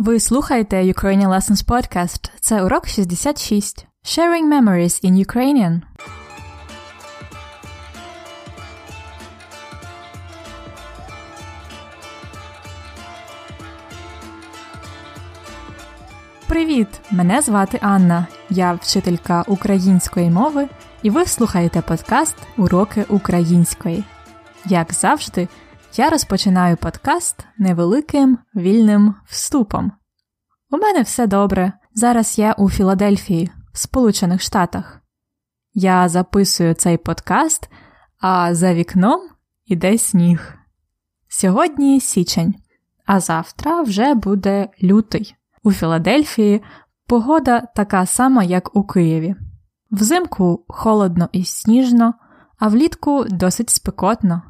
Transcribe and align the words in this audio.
Ви 0.00 0.20
слухаєте 0.20 0.82
Ukrainian 0.82 1.28
Lessons 1.28 1.66
Podcast. 1.66 2.30
Це 2.40 2.62
урок 2.62 2.86
66. 2.88 3.86
Sharing 4.04 4.48
Memories 4.48 5.04
in 5.04 5.26
Ukrainian. 5.26 5.80
Привіт! 16.46 16.88
Мене 17.10 17.42
звати 17.42 17.78
Анна. 17.82 18.26
Я 18.50 18.72
вчителька 18.72 19.44
української 19.46 20.30
мови, 20.30 20.68
і 21.02 21.10
ви 21.10 21.24
слухаєте 21.24 21.82
подкаст 21.82 22.36
Уроки 22.56 23.04
української. 23.08 24.04
Як 24.66 24.94
завжди, 24.94 25.48
я 25.96 26.10
розпочинаю 26.10 26.76
подкаст 26.76 27.46
невеликим 27.58 28.38
вільним 28.54 29.14
вступом. 29.26 29.92
У 30.70 30.76
мене 30.76 31.02
все 31.02 31.26
добре. 31.26 31.72
Зараз 31.94 32.38
я 32.38 32.52
у 32.52 32.70
Філадельфії, 32.70 33.50
в 33.72 33.78
Сполучених 33.78 34.42
Штатах. 34.42 35.00
Я 35.74 36.08
записую 36.08 36.74
цей 36.74 36.96
подкаст, 36.96 37.70
а 38.20 38.54
за 38.54 38.74
вікном 38.74 39.20
іде 39.66 39.98
сніг. 39.98 40.54
Сьогодні 41.28 42.00
січень, 42.00 42.54
а 43.06 43.20
завтра 43.20 43.82
вже 43.82 44.14
буде 44.14 44.68
лютий. 44.82 45.34
У 45.62 45.72
Філадельфії 45.72 46.62
погода 47.06 47.60
така 47.60 48.06
сама, 48.06 48.42
як 48.42 48.76
у 48.76 48.84
Києві. 48.84 49.34
Взимку 49.90 50.64
холодно 50.68 51.28
і 51.32 51.44
сніжно, 51.44 52.14
а 52.58 52.68
влітку 52.68 53.24
досить 53.24 53.70
спекотно. 53.70 54.49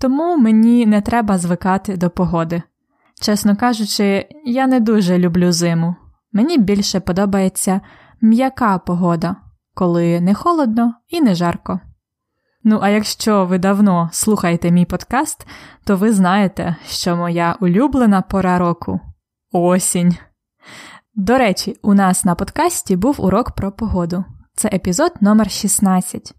Тому 0.00 0.36
мені 0.36 0.86
не 0.86 1.00
треба 1.00 1.38
звикати 1.38 1.96
до 1.96 2.10
погоди. 2.10 2.62
Чесно 3.20 3.56
кажучи, 3.56 4.28
я 4.44 4.66
не 4.66 4.80
дуже 4.80 5.18
люблю 5.18 5.52
зиму. 5.52 5.96
Мені 6.32 6.58
більше 6.58 7.00
подобається 7.00 7.80
м'яка 8.20 8.78
погода, 8.78 9.36
коли 9.74 10.20
не 10.20 10.34
холодно 10.34 10.94
і 11.08 11.20
не 11.20 11.34
жарко. 11.34 11.80
Ну, 12.64 12.78
а 12.82 12.88
якщо 12.88 13.46
ви 13.46 13.58
давно 13.58 14.10
слухаєте 14.12 14.70
мій 14.70 14.84
подкаст, 14.84 15.46
то 15.84 15.96
ви 15.96 16.12
знаєте, 16.12 16.76
що 16.86 17.16
моя 17.16 17.56
улюблена 17.60 18.22
пора 18.22 18.58
року 18.58 19.00
осінь. 19.52 20.16
До 21.14 21.38
речі, 21.38 21.76
у 21.82 21.94
нас 21.94 22.24
на 22.24 22.34
подкасті 22.34 22.96
був 22.96 23.24
урок 23.24 23.50
про 23.50 23.72
погоду. 23.72 24.24
Це 24.54 24.68
епізод 24.72 25.12
номер 25.20 25.50
16. 25.50 26.34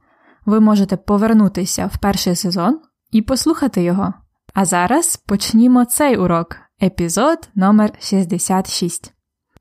Ви 0.46 0.60
можете 0.60 0.98
повернутися 0.98 1.86
в 1.86 1.98
перший 1.98 2.36
сезон 2.36 2.80
і 3.11 3.23
послухати 3.23 3.83
його. 3.83 4.15
А 4.55 4.65
зараз 4.65 5.17
почнімо 5.17 5.85
цей 5.85 6.17
урок, 6.17 6.57
епізод 6.83 7.49
номер 7.55 7.93
66. 8.01 9.13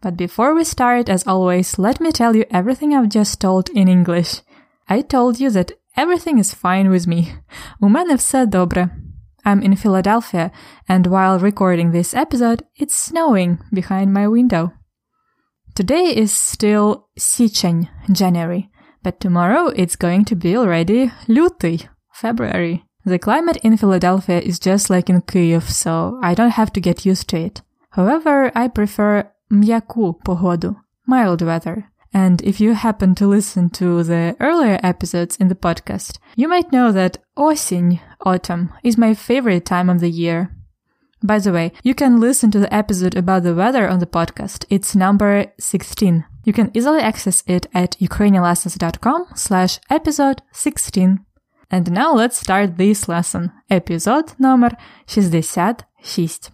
But 0.03 0.15
before 0.15 0.55
we 0.55 0.65
start, 0.65 1.09
as 1.09 1.25
always, 1.25 1.77
let 1.77 2.01
me 2.01 2.11
tell 2.11 2.35
you 2.35 2.45
everything 2.51 2.91
I've 2.93 3.15
just 3.17 3.39
told 3.45 3.69
in 3.75 3.87
English. 3.87 4.41
I 4.89 5.03
told 5.03 5.39
you 5.41 5.49
that 5.51 5.71
everything 5.95 6.37
is 6.39 6.55
fine 6.63 6.89
with 6.89 7.07
me. 7.07 7.27
У 7.79 7.89
мене 7.89 8.15
все 8.15 8.45
добре. 8.45 8.89
I'm 9.45 9.61
in 9.61 9.75
Philadelphia, 9.75 10.51
and 10.87 11.07
while 11.07 11.39
recording 11.39 11.91
this 11.91 12.13
episode, 12.13 12.63
it's 12.75 12.95
snowing 12.95 13.57
behind 13.71 14.13
my 14.13 14.27
window. 14.27 14.71
Today 15.75 16.13
is 16.15 16.31
still 16.31 17.09
січень, 17.17 17.87
January, 18.09 18.69
but 19.03 19.19
tomorrow 19.19 19.67
it's 19.67 19.95
going 19.95 20.25
to 20.25 20.35
be 20.35 20.57
already 20.57 21.11
лютий, 21.27 21.87
February. 22.13 22.83
The 23.05 23.19
climate 23.19 23.57
in 23.63 23.77
Philadelphia 23.77 24.39
is 24.39 24.59
just 24.59 24.89
like 24.89 25.09
in 25.09 25.21
Kyiv, 25.21 25.63
so 25.63 26.19
I 26.21 26.35
don't 26.35 26.51
have 26.51 26.71
to 26.73 26.79
get 26.79 27.05
used 27.05 27.27
to 27.29 27.37
it. 27.37 27.61
However, 27.91 28.51
I 28.55 28.67
prefer 28.67 29.27
м'яку 29.51 30.15
погоду, 30.23 30.75
mild 31.07 31.41
weather. 31.41 31.85
And 32.13 32.41
if 32.41 32.59
you 32.59 32.73
happen 32.73 33.15
to 33.15 33.27
listen 33.27 33.69
to 33.71 34.03
the 34.03 34.35
earlier 34.39 34.79
episodes 34.83 35.37
in 35.37 35.47
the 35.47 35.55
podcast, 35.55 36.19
you 36.35 36.47
might 36.47 36.71
know 36.71 36.91
that 36.91 37.17
осінь, 37.37 37.99
autumn, 38.25 38.69
is 38.83 38.97
my 38.97 39.13
favorite 39.13 39.65
time 39.65 39.89
of 39.89 39.99
the 40.01 40.09
year. 40.09 40.51
By 41.23 41.39
the 41.39 41.53
way, 41.53 41.71
you 41.83 41.93
can 41.93 42.19
listen 42.19 42.51
to 42.51 42.59
the 42.59 42.73
episode 42.73 43.15
about 43.15 43.43
the 43.43 43.55
weather 43.55 43.87
on 43.87 43.99
the 43.99 44.07
podcast. 44.07 44.65
It's 44.69 44.95
number 44.95 45.53
16. 45.59 46.25
You 46.43 46.53
can 46.53 46.71
easily 46.73 46.99
access 46.99 47.43
it 47.47 47.67
at 47.73 47.95
ukrainianlessons.com 47.99 49.27
slash 49.35 49.79
episode 49.89 50.41
16. 50.51 51.23
And 51.69 51.91
now 51.91 52.13
let's 52.13 52.37
start 52.37 52.77
this 52.77 53.07
lesson. 53.07 53.51
Episode 53.69 54.33
number 54.37 54.71
66. 55.07 56.51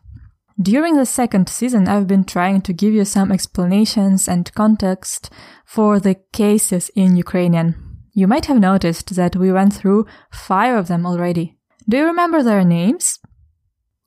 During 0.60 0.98
the 0.98 1.06
second 1.06 1.50
season, 1.50 1.88
I've 1.88 2.08
been 2.08 2.24
trying 2.24 2.62
to 2.62 2.74
give 2.74 2.94
you 2.94 3.06
some 3.06 3.32
explanations 3.32 4.28
and 4.28 4.54
context 4.54 5.32
for 5.66 6.00
the 6.00 6.16
cases 6.34 6.90
in 6.96 7.16
Ukrainian. 7.16 7.76
You 8.14 8.28
might 8.28 8.46
have 8.46 8.60
noticed 8.60 9.16
that 9.16 9.36
we 9.36 9.52
went 9.52 9.74
through 9.74 10.08
five 10.32 10.76
of 10.76 10.88
them 10.88 11.06
already. 11.06 11.58
Do 11.88 11.98
you 11.98 12.06
remember 12.06 12.42
their 12.42 12.64
names? 12.64 13.20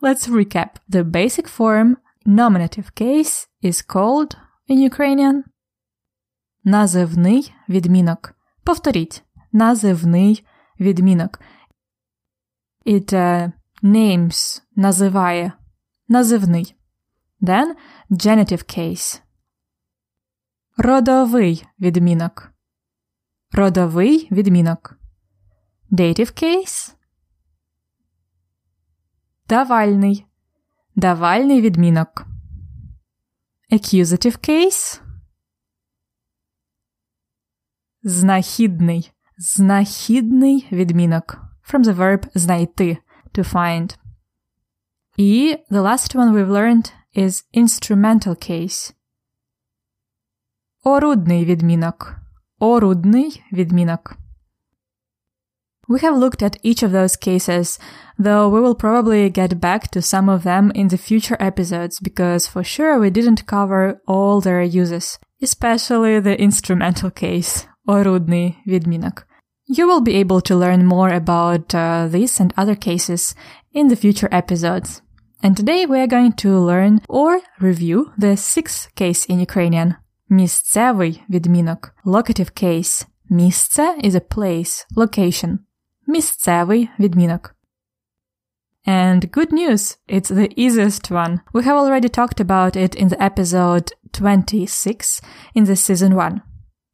Let's 0.01 0.27
recap. 0.27 0.77
The 0.89 1.05
basic 1.05 1.47
form 1.47 1.99
nominative 2.27 2.95
case 2.95 3.47
is 3.63 3.83
called 3.83 4.37
in 4.69 4.79
Ukrainian 4.79 5.45
називний 6.65 7.53
відмінок. 7.69 8.35
Повторіть. 8.65 9.23
Називний 9.53 10.47
відмінок. 10.80 11.40
It 12.86 13.14
uh, 13.14 13.52
names 13.84 14.62
називає 14.76 15.52
називний. 16.08 16.76
Then 17.42 17.76
genitive 18.10 18.78
case. 18.78 19.22
Родовий 20.78 21.68
відмінок. 21.80 22.52
Родовий 23.52 24.28
відмінок. 24.32 25.00
Dative 25.92 26.44
case. 26.44 26.96
Давальний. 29.48 30.26
Давальний 30.96 31.62
відмінок. 31.62 32.26
Accusative 33.72 34.50
case. 34.50 35.02
Знахідний. 38.04 39.12
Знахідний 39.39 40.69
відмінок. 40.73 41.39
From 41.73 41.85
the 41.85 41.97
verb 41.97 42.27
знайти. 42.35 42.99
To 43.35 43.53
find. 43.53 43.97
І 45.17 45.57
the 45.71 45.83
last 45.83 46.17
one 46.17 46.33
we've 46.33 46.51
learned 46.51 46.93
is 47.17 47.45
instrumental 47.55 48.51
case. 48.51 48.95
Орудний 50.83 51.45
відмінок. 51.45 52.17
Орудний 52.59 53.43
відмінок. 53.53 54.17
We 55.91 55.99
have 55.99 56.17
looked 56.17 56.43
at 56.43 56.57
each 56.63 56.85
of 56.85 56.93
those 56.93 57.17
cases, 57.17 57.79
though 58.17 58.49
we 58.49 58.61
will 58.61 58.77
probably 58.77 59.29
get 59.29 59.61
back 59.61 59.89
to 59.91 60.01
some 60.01 60.29
of 60.29 60.45
them 60.45 60.71
in 60.71 60.87
the 60.87 60.97
future 60.97 61.37
episodes 61.41 61.99
because 61.99 62.47
for 62.47 62.63
sure 62.63 62.97
we 63.01 63.11
didn't 63.11 63.45
cover 63.47 64.01
all 64.07 64.41
their 64.41 64.63
uses, 64.63 65.19
especially 65.43 66.21
the 66.21 66.41
instrumental 66.41 67.11
case, 67.11 67.67
орудний 67.87 68.59
відмінок. 68.67 69.27
You 69.69 69.87
will 69.87 70.01
be 70.01 70.25
able 70.25 70.41
to 70.51 70.57
learn 70.57 70.85
more 70.87 71.13
about 71.13 71.75
uh, 71.75 72.09
this 72.09 72.41
and 72.41 72.53
other 72.57 72.77
cases 72.89 73.37
in 73.73 73.89
the 73.89 74.01
future 74.05 74.29
episodes. 74.33 75.01
And 75.43 75.57
today 75.57 75.87
we 75.87 75.99
are 76.01 76.07
going 76.17 76.35
to 76.45 76.51
learn 76.59 77.01
or 77.09 77.41
review 77.61 78.13
the 78.19 78.37
sixth 78.37 78.95
case 78.95 79.27
in 79.31 79.41
Ukrainian. 79.41 79.95
Місцевий 80.29 81.23
відмінок. 81.31 81.95
Locative 82.05 82.63
case. 82.63 83.07
Місце 83.31 83.97
is 84.05 84.15
a 84.15 84.21
place, 84.37 84.87
location. 84.97 85.59
Місцевий 86.07 86.89
відмінок. 86.99 87.55
And 88.87 89.31
good 89.31 89.53
news, 89.53 89.99
it's 90.09 90.31
the 90.31 90.49
easiest 90.57 91.11
one. 91.11 91.41
We 91.53 91.63
have 91.65 91.77
already 91.77 92.09
talked 92.09 92.41
about 92.41 92.77
it 92.77 92.95
in 92.95 93.09
the 93.09 93.23
episode 93.23 93.93
26 94.13 95.21
in 95.55 95.65
the 95.65 95.77
season 95.77 96.15
1. 96.15 96.41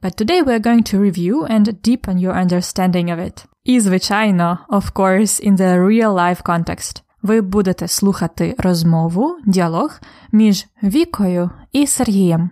But 0.01 0.17
today 0.17 0.41
we 0.41 0.53
are 0.53 0.59
going 0.59 0.83
to 0.91 0.99
review 0.99 1.45
and 1.45 1.81
deepen 1.81 2.17
your 2.17 2.33
understanding 2.33 3.09
of 3.09 3.19
it. 3.19 3.45
І, 3.63 3.79
звичайно, 3.79 4.57
of 4.69 4.91
course, 4.93 5.47
in 5.47 5.57
the 5.57 5.79
real 5.79 6.13
life 6.13 6.43
context. 6.43 7.01
Ви 7.21 7.41
будете 7.41 7.87
слухати 7.87 8.55
розмову, 8.57 9.37
діалог 9.45 9.99
між 10.31 10.65
Вікою 10.83 11.49
і 11.71 11.87
Сергієм. 11.87 12.49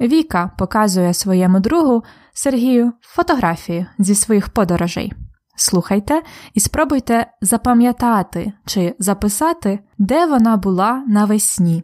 Віка 0.00 0.50
показує 0.58 1.14
своєму 1.14 1.60
другу 1.60 2.02
Сергію 2.32 2.92
фотографії 3.00 3.86
зі 3.98 4.14
своїх 4.14 4.48
подорожей. 4.48 5.12
Слухайте 5.56 6.22
і 6.54 6.60
спробуйте 6.60 7.26
запам'ятати 7.40 8.52
чи 8.66 8.94
записати, 8.98 9.78
де 9.98 10.26
вона 10.26 10.56
була 10.56 11.04
навесні, 11.08 11.82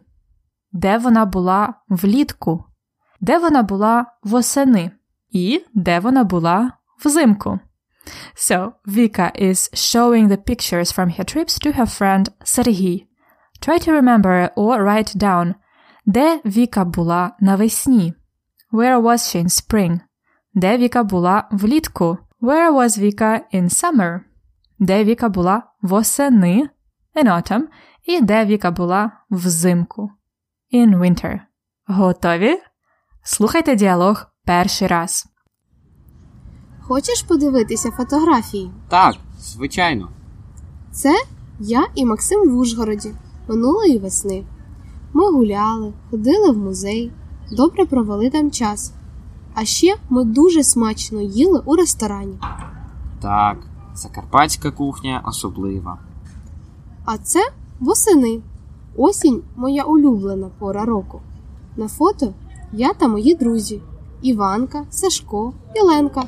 де 0.71 0.97
вона 0.97 1.25
була 1.25 1.73
влітку, 1.89 2.63
де 3.20 3.38
вона 3.38 3.62
була 3.62 4.06
восени 4.22 4.90
і 5.30 5.64
де 5.74 6.00
вона 6.00 6.24
була 6.24 6.72
взимку. 7.04 7.58
So, 8.36 8.72
Vika 8.86 9.32
is 9.42 9.72
showing 9.74 10.28
the 10.28 10.36
pictures 10.36 10.92
from 10.92 11.08
her 11.18 11.24
trips 11.24 11.58
to 11.58 11.72
her 11.78 11.86
friend 11.86 12.24
Serhiy. 12.44 13.06
Try 13.60 13.78
to 13.78 13.92
remember 13.92 14.50
or 14.56 14.84
write 14.84 15.16
down 15.16 15.54
Де 16.06 16.40
Віка 16.44 16.84
була 16.84 17.36
навесні? 17.40 18.14
Where 18.72 19.02
was 19.02 19.18
she 19.18 19.44
in 19.44 19.48
spring? 19.48 20.00
Де 20.54 20.78
Віка 20.78 21.04
була 21.04 21.48
влітку? 21.50 22.18
Where 22.40 22.72
was 22.72 22.98
Vika 22.98 23.40
in 23.54 23.64
summer? 23.64 24.20
Де 24.78 25.04
Віка 25.04 25.28
була 25.28 25.62
восени? 25.82 26.68
In 27.16 27.24
autumn. 27.24 27.62
І 28.04 28.20
де 28.20 28.44
Віка 28.44 28.70
була 28.70 29.10
взимку? 29.30 30.10
In 30.72 30.98
winter. 30.98 31.40
Готові? 31.86 32.58
Слухайте 33.23 33.75
діалог 33.75 34.25
перший 34.45 34.87
раз. 34.87 35.25
Хочеш 36.81 37.21
подивитися 37.23 37.91
фотографії? 37.91 38.71
Так, 38.89 39.15
звичайно. 39.39 40.09
Це 40.91 41.15
я 41.59 41.87
і 41.95 42.05
Максим 42.05 42.49
в 42.49 42.57
Ужгороді 42.57 43.13
минулої 43.47 43.97
весни. 43.97 44.45
Ми 45.13 45.31
гуляли, 45.31 45.93
ходили 46.09 46.51
в 46.51 46.57
музей, 46.57 47.11
добре 47.51 47.85
провели 47.85 48.29
там 48.29 48.51
час. 48.51 48.93
А 49.53 49.65
ще 49.65 49.95
ми 50.09 50.23
дуже 50.23 50.63
смачно 50.63 51.21
їли 51.21 51.61
у 51.65 51.75
ресторані. 51.75 52.39
Так, 53.21 53.57
закарпатська 53.93 54.71
кухня 54.71 55.23
особлива. 55.25 55.97
А 57.05 57.17
це 57.17 57.51
восени. 57.79 58.41
Осінь 58.97 59.41
моя 59.55 59.83
улюблена 59.83 60.49
пора 60.59 60.85
року. 60.85 61.21
На 61.77 61.87
фото 61.87 62.33
я 62.73 62.93
та 62.93 63.07
мої 63.07 63.35
друзі 63.35 63.81
Іванка, 64.21 64.85
Сашко 64.89 65.53
і 65.75 65.81
Ленка. 65.81 66.23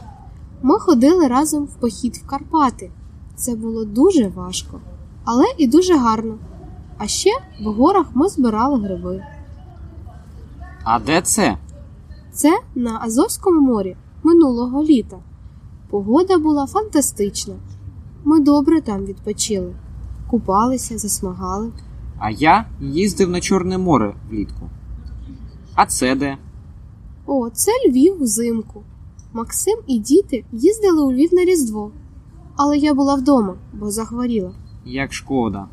Ми 0.61 0.79
ходили 0.79 1.27
разом 1.27 1.63
в 1.63 1.73
похід 1.73 2.15
в 2.17 2.27
Карпати. 2.27 2.91
Це 3.35 3.55
було 3.55 3.85
дуже 3.85 4.27
важко, 4.27 4.79
але 5.23 5.45
і 5.57 5.67
дуже 5.67 5.97
гарно. 5.97 6.37
А 6.97 7.07
ще 7.07 7.29
в 7.61 7.65
горах 7.65 8.05
ми 8.13 8.29
збирали 8.29 8.79
гриби. 8.79 9.23
А 10.83 10.99
де 10.99 11.21
це? 11.21 11.57
Це 12.31 12.59
на 12.75 12.99
Азовському 13.01 13.61
морі 13.61 13.95
минулого 14.23 14.83
літа. 14.83 15.17
Погода 15.89 16.37
була 16.37 16.65
фантастична. 16.65 17.53
Ми 18.23 18.39
добре 18.39 18.81
там 18.81 19.05
відпочили, 19.05 19.75
купалися, 20.29 20.97
засмагали. 20.97 21.71
А 22.19 22.29
я 22.29 22.65
їздив 22.79 23.29
на 23.29 23.41
Чорне 23.41 23.77
море 23.77 24.15
влітку. 24.29 24.69
А 25.75 25.85
це 25.85 26.15
де? 26.15 26.37
О, 27.25 27.49
це 27.49 27.71
Львів 27.87 28.21
взимку. 28.21 28.83
Максим 29.33 29.79
і 29.87 29.99
діти 29.99 30.45
їздили 30.51 31.03
у 31.03 31.11
Львів 31.11 31.33
на 31.33 31.45
Різдво. 31.45 31.91
Але 32.57 32.77
я 32.77 32.93
була 32.93 33.15
вдома, 33.15 33.55
бо 33.73 33.91
захворіла. 33.91 34.53
Як 34.85 35.13
шкода. 35.13 35.67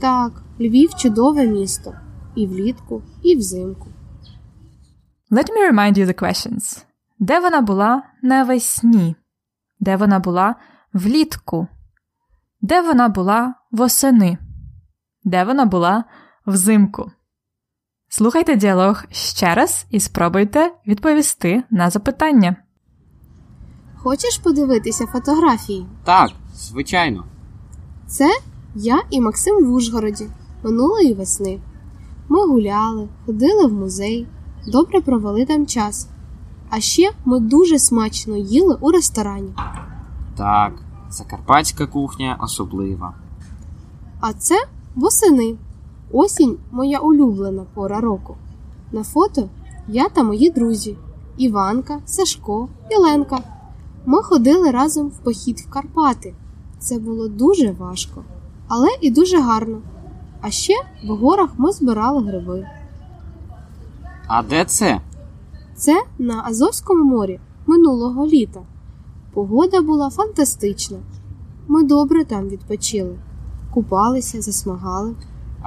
Так, 0.00 0.42
Львів 0.60 0.94
чудове 0.94 1.46
місто. 1.46 1.92
І 2.34 2.46
влітку, 2.46 3.02
і 3.22 3.36
взимку. 3.36 3.86
Let 5.30 5.48
me 5.50 5.72
remind 5.72 5.98
you 5.98 6.06
the 6.06 6.22
questions. 6.22 6.84
Де 7.18 7.40
вона 7.40 7.60
була 7.60 8.02
навесні? 8.22 9.16
Де 9.80 9.96
вона 9.96 10.18
була 10.18 10.54
влітку? 10.92 11.66
Де 12.60 12.82
вона 12.82 13.08
була 13.08 13.54
восени? 13.70 14.38
Де 15.24 15.44
вона 15.44 15.64
була 15.64 16.04
взимку? 16.46 17.10
Слухайте 18.08 18.56
діалог 18.56 19.04
ще 19.10 19.54
раз 19.54 19.86
і 19.90 20.00
спробуйте 20.00 20.72
відповісти 20.86 21.62
на 21.70 21.90
запитання. 21.90 22.56
Хочеш 23.96 24.38
подивитися 24.38 25.06
фотографії? 25.06 25.86
Так, 26.04 26.30
звичайно. 26.54 27.24
Це 28.06 28.30
я 28.74 29.02
і 29.10 29.20
Максим 29.20 29.64
в 29.64 29.72
Ужгороді 29.72 30.26
минулої 30.62 31.14
весни. 31.14 31.60
Ми 32.28 32.46
гуляли, 32.46 33.08
ходили 33.26 33.66
в 33.66 33.72
музей, 33.72 34.26
добре 34.66 35.00
провели 35.00 35.44
там 35.44 35.66
час. 35.66 36.08
А 36.70 36.80
ще 36.80 37.10
ми 37.24 37.40
дуже 37.40 37.78
смачно 37.78 38.36
їли 38.36 38.78
у 38.80 38.90
ресторані. 38.90 39.54
Так, 40.36 40.72
закарпатська 41.10 41.86
кухня 41.86 42.38
особлива. 42.40 43.14
А 44.20 44.32
це 44.32 44.66
восени. 44.94 45.56
Осінь 46.12 46.56
моя 46.72 46.98
улюблена 46.98 47.66
пора 47.74 48.00
року. 48.00 48.36
На 48.92 49.04
фото 49.04 49.48
я 49.88 50.08
та 50.08 50.22
мої 50.22 50.50
друзі 50.50 50.96
Іванка, 51.36 52.00
Сашко 52.06 52.68
і 52.90 52.96
Ленка. 52.96 53.38
Ми 54.06 54.22
ходили 54.22 54.70
разом 54.70 55.08
в 55.08 55.18
похід 55.18 55.60
в 55.60 55.70
Карпати. 55.70 56.34
Це 56.78 56.98
було 56.98 57.28
дуже 57.28 57.72
важко, 57.72 58.24
але 58.68 58.88
і 59.00 59.10
дуже 59.10 59.40
гарно. 59.40 59.78
А 60.40 60.50
ще 60.50 60.74
в 61.04 61.08
горах 61.08 61.50
ми 61.58 61.72
збирали 61.72 62.22
гриби. 62.22 62.66
А 64.26 64.42
де 64.42 64.64
це? 64.64 65.00
Це 65.76 66.02
на 66.18 66.42
Азовському 66.46 67.04
морі 67.04 67.40
минулого 67.66 68.26
літа. 68.26 68.60
Погода 69.34 69.80
була 69.80 70.10
фантастична. 70.10 70.98
Ми 71.68 71.82
добре 71.82 72.24
там 72.24 72.48
відпочили, 72.48 73.18
купалися, 73.74 74.42
засмагали. 74.42 75.14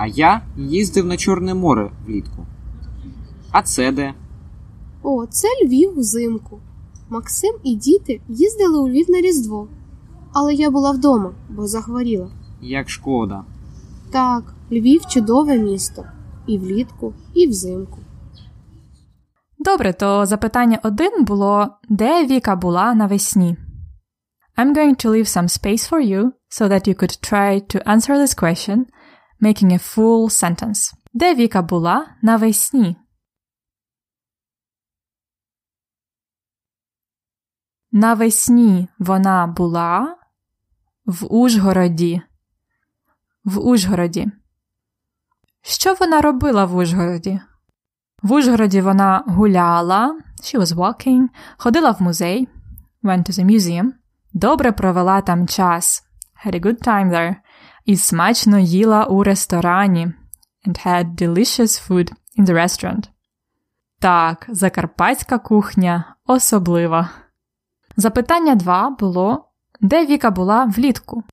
А 0.02 0.08
я 0.08 0.42
їздив 0.58 1.06
на 1.06 1.18
Чорне 1.18 1.54
море 1.54 1.92
влітку. 2.06 2.46
А 3.52 3.62
це 3.62 3.92
де? 3.92 4.14
О, 5.04 5.26
це 5.26 5.48
Львів 5.66 6.00
взимку. 6.00 6.60
Максим 7.10 7.56
і 7.64 7.76
діти 7.76 8.22
їздили 8.28 8.80
у 8.80 8.90
Львів 8.90 9.10
на 9.10 9.22
Різдво. 9.22 9.68
Але 10.34 10.54
я 10.54 10.70
була 10.70 10.92
вдома, 10.92 11.32
бо 11.50 11.68
захворіла. 11.68 12.32
Як 12.62 12.90
шкода. 12.90 13.44
Так, 14.12 14.54
Львів 14.72 15.06
чудове 15.06 15.58
місто. 15.58 16.06
І 16.48 16.58
влітку, 16.58 17.14
і 17.34 17.48
взимку. 17.48 17.98
Добре, 19.58 19.94
то 19.94 20.26
запитання 20.26 20.80
один 20.84 21.24
було 21.24 21.68
де 21.90 22.26
Віка 22.26 22.56
була 22.56 22.94
навесні? 22.94 23.58
I'm 24.58 24.76
going 24.76 25.06
to 25.06 25.10
leave 25.10 25.28
some 25.28 25.48
space 25.48 25.90
for 25.90 26.00
you 26.00 26.32
so 26.50 26.68
that 26.68 26.88
you 26.88 26.96
could 26.96 27.16
try 27.32 27.60
to 27.76 27.78
answer 27.94 28.16
this 28.18 28.34
question, 28.44 28.86
making 29.42 29.72
a 29.72 29.96
full 29.96 30.30
sentence. 30.30 30.94
Де 31.14 31.36
Віка 31.36 31.62
була 31.62 32.08
навесні? 32.22 32.96
Навесні 37.92 38.88
вона 39.00 39.48
була 39.48 40.18
в 41.06 41.34
Ужгороді. 41.34 42.22
В 43.44 43.60
Ужгороді. 43.60 44.28
Що 45.62 45.94
вона 45.94 46.22
робила 46.22 46.66
в 46.66 46.76
Ужгороді? 46.76 47.42
В 48.22 48.32
Ужгороді 48.32 48.82
вона 48.82 49.24
гуляла, 49.28 50.20
she 50.42 50.60
was 50.60 50.76
walking, 50.76 51.28
ходила 51.58 51.92
в 51.92 52.02
музей, 52.02 52.48
went 53.04 53.30
to 53.30 53.32
the 53.32 53.46
museum, 53.46 53.92
добре 54.34 54.72
провела 54.72 55.22
там 55.22 55.48
час, 55.48 56.04
had 56.46 56.56
a 56.56 56.60
good 56.60 56.88
time 56.88 57.12
there, 57.12 57.36
і 57.90 57.98
смачно 57.98 58.60
їла 58.60 59.06
у 59.06 59.24
ресторані, 59.24 60.14
and 60.68 60.88
had 60.88 61.16
delicious 61.16 61.90
food 61.90 62.14
in 62.38 62.46
the 62.46 62.54
restaurant. 62.54 63.10
Так, 64.00 64.46
закарпатська 64.50 65.40
кухня 65.40 66.16
особлива. 66.26 67.10
Запитання 67.98 68.56
2 68.56 68.90
було, 68.90 69.52
де 69.82 70.06
Віка 70.06 70.32
була 70.32 70.66
влітку? 70.66 71.24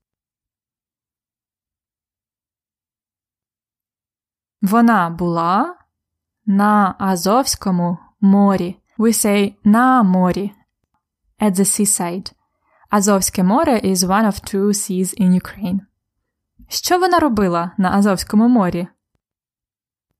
Вона 4.61 5.09
була 5.09 5.77
на 6.45 6.95
Азовському 6.99 7.97
морі. 8.21 8.79
We 8.97 9.07
say 9.07 9.55
на 9.63 10.03
морі. 10.03 10.51
At 11.39 11.51
the 11.51 11.65
seaside. 11.65 12.33
Азовське 12.89 13.43
море 13.43 13.79
is 13.83 13.95
one 13.95 14.25
of 14.25 14.53
two 14.53 14.67
seas 14.67 15.21
in 15.21 15.41
Ukraine. 15.41 15.79
Що 16.67 16.99
вона 16.99 17.19
робила 17.19 17.71
на 17.77 17.91
Азовському 17.91 18.47
морі? 18.47 18.87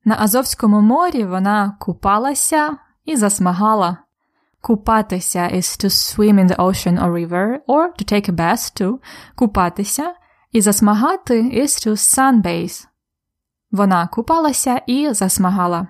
На 0.06 0.16
Азовському 0.20 0.82
морі 0.82 1.24
вона 1.24 1.78
купалася 1.80 2.78
і 3.06 3.16
засмагала. 3.16 3.98
Купатися 4.62 5.40
is 5.40 5.86
to 5.86 5.90
swim 5.90 6.40
in 6.40 6.48
the 6.48 6.58
ocean 6.58 7.04
or 7.04 7.12
river, 7.12 7.60
or 7.68 7.88
to 8.00 8.14
take 8.14 8.30
a 8.30 8.36
bath 8.36 8.82
to 8.82 9.00
купатися, 9.36 10.16
і 10.52 10.62
засмагати 10.62 11.42
is 11.42 11.88
to 11.88 11.92
sunbathe. 11.92 12.88
Вона 13.72 14.08
купалася 14.08 14.82
і 14.88 15.14
засмагала. 15.14 15.88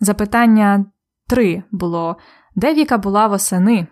Запитання 0.00 0.84
3 1.26 1.62
було 1.70 2.16
Де 2.54 2.74
Віка 2.74 2.98
була 2.98 3.26
восени? 3.26 3.86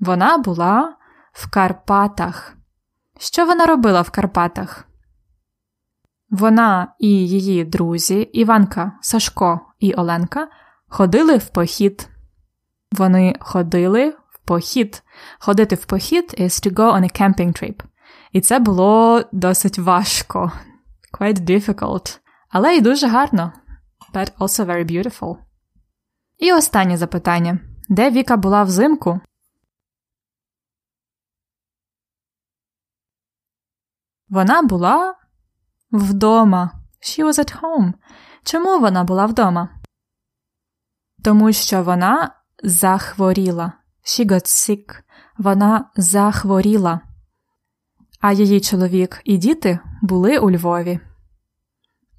Вона 0.00 0.38
була 0.38 0.96
в 1.32 1.50
Карпатах. 1.50 2.56
Що 3.18 3.46
вона 3.46 3.66
робила 3.66 4.02
в 4.02 4.10
Карпатах? 4.10 4.84
Вона 6.30 6.94
і 6.98 7.08
її 7.08 7.64
друзі 7.64 8.20
Іванка, 8.20 8.92
Сашко 9.00 9.60
і 9.78 9.92
Оленка 9.92 10.48
ходили 10.88 11.36
в 11.36 11.48
похід. 11.48 12.08
Вони 12.92 13.36
ходили 13.40 14.08
в 14.08 14.38
похід. 14.44 15.02
Ходити 15.38 15.74
в 15.74 15.84
похід 15.84 16.34
is 16.38 16.66
to 16.66 16.74
go 16.74 16.94
on 16.94 17.02
a 17.02 17.20
camping 17.20 17.62
trip. 17.62 17.82
І 18.32 18.40
це 18.40 18.58
було 18.58 19.22
досить 19.32 19.78
важко. 19.78 20.52
Quite 21.20 21.40
difficult. 21.40 22.18
Але 22.50 22.74
й 22.74 22.80
дуже 22.80 23.08
гарно. 23.08 23.52
But 24.14 24.32
also 24.38 24.66
very 24.66 24.84
beautiful. 24.84 25.36
І 26.38 26.52
останнє 26.52 26.96
запитання. 26.96 27.58
Де 27.88 28.10
Віка 28.10 28.36
була 28.36 28.62
взимку? 28.62 29.20
Вона 34.28 34.62
була 34.62 35.14
вдома. 35.92 36.70
She 37.00 37.24
was 37.24 37.38
at 37.38 37.60
home. 37.60 37.92
Чому 38.44 38.80
вона 38.80 39.04
була 39.04 39.26
вдома? 39.26 39.68
Тому 41.24 41.52
що 41.52 41.82
вона 41.82 42.34
захворіла. 42.62 43.72
She 44.04 44.26
got 44.26 44.44
sick. 44.46 45.02
Вона 45.38 45.90
захворіла. 45.96 47.00
А 48.20 48.32
її 48.32 48.60
чоловік 48.60 49.20
і 49.24 49.36
діти 49.36 49.78
були 50.02 50.38
у 50.38 50.50
Львові. 50.50 51.00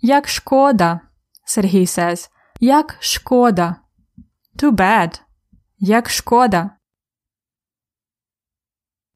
Як 0.02 0.28
шкода, 0.28 1.00
Сергій 1.46 1.86
says. 1.86 2.30
Як 2.60 2.98
шкода. 3.00 3.76
Too 4.56 4.72
bad. 4.72 5.22
Як 5.78 6.10
шкода. 6.10 6.70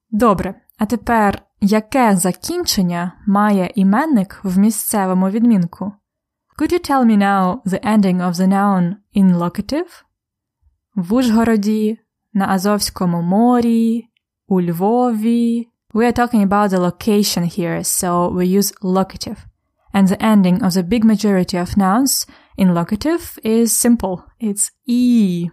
Добре. 0.09 0.61
А 0.77 0.85
тепер 0.85 1.45
яке 1.65 2.15
закінчення 2.15 3.11
має 3.27 3.71
іменник 3.75 4.39
в 4.43 4.57
місцевому 4.57 5.29
відмінку? 5.29 5.93
Could 6.59 6.73
you 6.73 6.89
tell 6.89 7.05
me 7.05 7.17
now 7.17 7.61
the 7.65 7.85
ending 7.85 8.17
of 8.21 8.33
the 8.33 8.47
noun 8.47 8.95
in 9.15 9.37
locative? 9.37 10.03
В 10.95 11.13
Ужгороді, 11.13 11.99
на 12.33 12.47
Азовському 12.47 13.21
морі, 13.21 14.07
у 14.47 14.61
Львові. 14.61 15.67
We 15.93 16.03
are 16.03 16.19
talking 16.19 16.47
about 16.47 16.69
the 16.69 16.79
location 16.79 17.43
here, 17.59 17.83
so 17.83 18.33
we 18.33 18.45
use 18.59 18.73
locative. 18.81 19.37
And 19.93 20.07
the 20.07 20.21
ending 20.21 20.57
of 20.65 20.71
the 20.71 20.83
big 20.83 21.05
majority 21.05 21.57
of 21.57 21.77
nouns 21.77 22.27
in 22.57 22.73
locative 22.73 23.23
is 23.45 23.65
simple. 23.65 24.17
It's 24.41 24.71
E. 24.89 25.49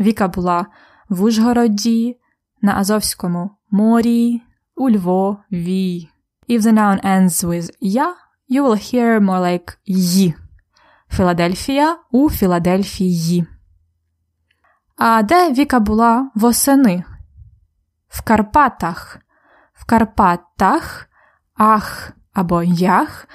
Віка 0.00 0.28
була 0.28 0.66
в 1.08 1.22
Ужгороді, 1.22 2.18
на 2.62 2.76
Азовському 2.76 3.50
морі, 3.70 4.42
у 4.82 4.90
Львові. 4.90 6.08
If 6.48 6.60
the 6.60 6.72
noun 6.72 7.04
ends 7.04 7.44
with 7.44 7.70
я, 7.80 8.14
you 8.50 8.62
will 8.62 8.94
hear 8.94 9.20
more 9.20 9.40
like 9.40 9.76
ї. 9.86 10.34
Філадельфія 11.10 11.98
у 12.10 12.30
Філадельфії. 12.30 13.46
А 14.96 15.22
де 15.22 15.52
Віка 15.52 15.80
була 15.80 16.30
восени? 16.34 17.04
В 18.08 18.22
Карпатах. 18.22 19.18
В 19.72 19.84
Карпатах 19.84 21.08
ах 21.54 22.12
або 22.32 22.62
ях 22.62 23.28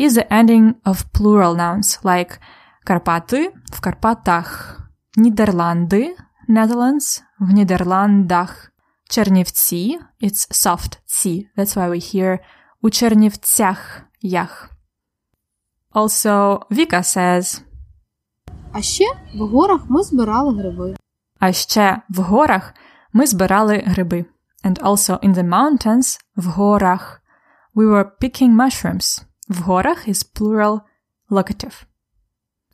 is 0.00 0.10
the 0.10 0.28
ending 0.32 0.74
of 0.84 1.04
plural 1.14 1.56
nouns 1.56 2.02
like 2.02 2.38
Карпати 2.84 3.52
в 3.72 3.80
Карпатах, 3.80 4.78
Нідерланди 5.16 6.16
Netherlands 6.48 7.22
в 7.38 7.50
Нідерландах, 7.50 8.73
Чернівці 9.09 9.99
it's 10.21 10.51
soft 10.51 10.97
ці. 11.05 11.47
That's 11.57 11.75
why 11.75 11.89
we 11.89 12.15
hear 12.15 12.39
у 12.81 12.89
Чернівцях 12.89 14.01
ях. 14.21 14.71
Also, 15.93 16.59
Vika 16.71 17.03
says 17.03 17.61
А 18.71 18.81
ще 18.81 19.05
в 19.35 19.47
горах 19.47 19.81
ми 19.89 20.03
збирали 20.03 20.61
гриби. 20.61 20.95
А 21.39 21.53
ще 21.53 22.01
в 22.09 22.19
горах 22.19 22.73
ми 23.13 23.25
збирали 23.27 23.83
гриби. 23.87 24.25
And 24.63 24.81
also 24.81 25.19
in 25.19 25.33
the 25.33 25.49
mountains 25.49 26.19
в 26.35 26.55
горах 26.55 27.21
we 27.75 27.85
were 27.85 28.09
picking 28.21 28.55
mushrooms. 28.55 29.25
В 29.49 29.61
горах 29.61 30.07
is 30.07 30.23
plural 30.23 30.79
locative. 31.31 31.85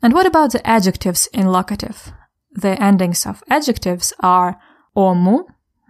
And 0.02 0.12
what 0.12 0.26
about 0.26 0.50
the 0.52 0.62
adjectives 0.66 1.28
in 1.32 1.46
locative? 1.46 2.12
The 2.60 2.76
endings 2.80 3.26
of 3.26 3.42
adjectives 3.48 4.12
are 4.22 4.54
ому 4.94 5.46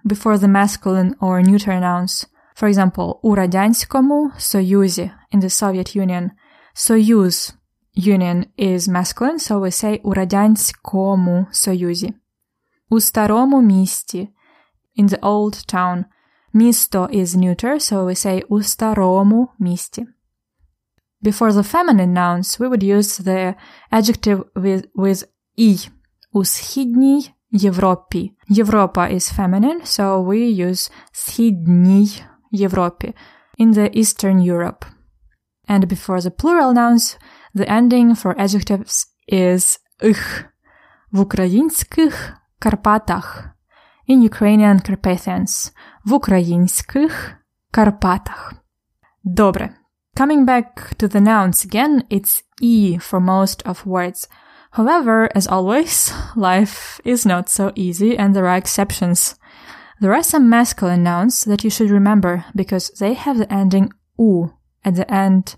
before 0.07 0.39
the 0.39 0.49
masculine 0.49 1.15
or 1.21 1.43
neuter 1.43 1.81
nouns. 1.81 2.27
For 2.55 2.69
example, 2.69 3.15
у 3.23 3.35
радянському 3.35 4.31
Союзі 4.39 5.11
in 5.35 5.41
the 5.41 5.63
Soviet 5.63 5.97
Union. 5.97 6.31
Союз 6.75 7.55
union 7.97 8.47
is 8.59 8.89
masculine, 8.89 9.39
so 9.39 9.61
we 9.61 9.71
say 9.71 10.01
у 10.03 10.15
радянському 10.15 11.47
Союзі. 11.53 12.15
У 12.91 13.01
старому 13.01 13.63
місті 13.63 14.29
in 14.99 15.09
the 15.09 15.21
old 15.21 15.75
town. 15.75 16.05
Місто 16.53 17.09
is 17.13 17.37
neuter, 17.37 17.75
so 17.75 18.05
we 18.05 18.27
say 18.27 18.43
у 18.49 18.63
старому 18.63 19.49
місті. 19.59 20.07
Before 21.23 21.53
the 21.53 21.63
feminine 21.63 22.13
nouns, 22.13 22.59
we 22.61 22.69
would 22.69 22.83
use 22.83 23.19
the 23.19 23.55
adjective 23.93 24.45
with, 24.55 24.85
with 24.95 25.27
і. 25.57 25.79
У 26.33 26.45
східній 26.45 27.31
Європі. 27.51 28.33
Європа 28.49 29.09
is 29.09 29.39
feminine, 29.39 29.81
so 29.83 30.25
we 30.25 30.67
use 30.67 30.93
східній 31.13 32.23
Європі. 32.51 33.15
In 33.59 33.75
the 33.75 33.97
Eastern 33.97 34.53
Europe. 34.53 34.87
And 35.69 35.87
before 35.87 36.21
the 36.21 36.31
plural 36.31 36.73
nouns, 36.73 37.19
the 37.55 37.69
ending 37.69 38.15
for 38.23 38.35
adjectives 38.37 39.07
is 39.33 39.79
их. 40.03 40.45
В 41.13 41.21
українських 41.21 42.35
Карпатах. 42.59 43.49
In 44.09 44.31
Ukrainian 44.31 44.91
Carpathians. 44.91 45.73
В 46.05 46.13
українських 46.13 47.37
Карпатах. 47.71 48.55
Добре. 49.25 49.75
Coming 50.17 50.47
back 50.47 50.97
to 50.97 51.09
the 51.09 51.21
nouns 51.21 51.65
again, 51.65 52.03
it's 52.11 52.43
E 52.63 52.99
for 52.99 53.21
most 53.21 53.63
of 53.67 53.85
words. 53.85 54.29
However, 54.73 55.31
as 55.35 55.47
always, 55.47 56.13
life 56.35 57.01
is 57.05 57.25
not 57.25 57.49
so 57.49 57.73
easy 57.75 58.17
and 58.17 58.35
there 58.35 58.47
are 58.47 58.57
exceptions. 58.57 59.37
There 60.01 60.13
are 60.13 60.23
some 60.23 60.51
masculine 60.51 61.03
nouns 61.03 61.45
that 61.45 61.65
you 61.65 61.71
should 61.71 61.91
remember 61.91 62.45
because 62.55 62.91
they 62.99 63.15
have 63.15 63.39
the 63.39 63.51
ending 63.53 63.93
U 64.19 64.53
at 64.85 64.97
the 64.97 65.11
end 65.11 65.57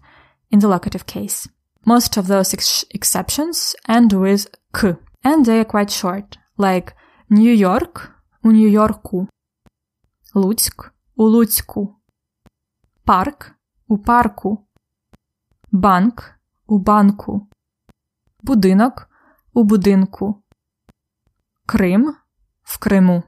in 0.51 0.61
the 0.61 0.69
locative 0.69 1.07
case. 1.07 1.49
Most 1.85 2.17
of 2.17 2.29
those 2.29 2.55
ex- 2.55 2.85
exceptions 2.91 3.75
end 3.89 4.13
with 4.13 4.47
K 4.73 4.95
and 5.25 5.45
they 5.45 5.61
are 5.61 5.65
quite 5.65 5.91
short, 5.91 6.39
like 6.57 6.95
New 7.29 7.53
York 7.53 8.15
у 8.45 8.51
Нью-Йорку, 8.51 9.29
Луцьк 10.35 10.93
у 11.17 11.25
Луцьку, 11.25 12.01
парк 13.05 13.57
у 13.89 13.99
парку, 13.99 14.69
банк 15.73 16.39
у 16.67 16.79
банку, 16.79 17.49
будинок 18.43 19.09
у 19.55 19.65
будинку, 19.65 20.43
Крим 21.67 22.17
в 22.63 22.79
Криму. 22.79 23.25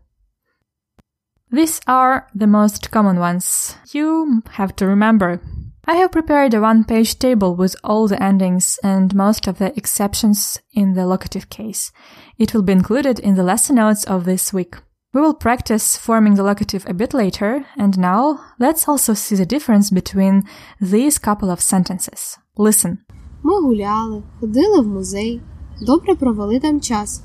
These 1.53 1.81
are 1.87 2.27
the 2.35 2.47
most 2.47 2.91
common 2.91 3.19
ones 3.19 3.77
you 3.93 4.43
have 4.57 4.75
to 4.77 4.87
remember. 4.87 5.41
I 5.85 5.97
have 5.97 6.13
prepared 6.13 6.55
a 6.55 6.61
one 6.61 6.85
page 6.85 7.19
table 7.19 7.57
with 7.57 7.75
all 7.83 8.07
the 8.07 8.23
endings 8.23 8.79
and 8.85 9.15
most 9.15 9.49
of 9.49 9.59
the 9.59 9.77
exceptions 9.77 10.61
in 10.73 10.95
the 10.95 11.07
locative 11.07 11.51
case. 11.51 11.91
It 12.39 12.55
will 12.55 12.63
be 12.63 12.73
included 12.73 13.19
in 13.19 13.35
the 13.35 13.43
lesson 13.43 13.77
notes 13.77 14.05
of 14.05 14.25
this 14.25 14.53
week. 14.53 14.77
We 15.13 15.21
will 15.21 15.35
practice 15.35 15.97
forming 15.97 16.37
the 16.37 16.45
locative 16.45 16.87
a 16.87 16.95
bit 16.95 17.13
later, 17.13 17.67
and 17.77 17.99
now 17.99 18.41
let's 18.61 18.87
also 18.87 19.15
see 19.15 19.35
the 19.35 19.45
difference 19.45 19.91
between 19.91 20.45
these 20.81 21.19
couple 21.19 21.51
of 21.51 21.61
sentences. 21.61 22.39
Listen. 22.57 23.05
Ми 23.48 23.62
гуляли, 23.62 24.24
ходили 24.40 24.82
в 24.82 24.88
музей, 24.88 25.42
добре 25.82 26.16
провели 26.16 26.60
там 26.60 26.82
час. 26.82 27.24